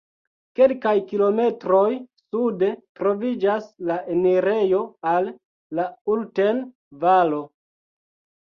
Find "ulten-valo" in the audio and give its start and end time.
6.15-7.45